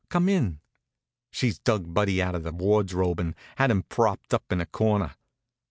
Come 0.09 0.27
in." 0.29 0.59
She'd 1.29 1.63
dug 1.63 1.93
Buddy 1.93 2.23
out 2.23 2.33
of 2.33 2.41
the 2.41 2.51
wardrobe 2.51 3.19
and 3.19 3.35
had 3.57 3.69
him 3.69 3.83
propped 3.83 4.33
up 4.33 4.51
in 4.51 4.59
a 4.59 4.65
corner. 4.65 5.13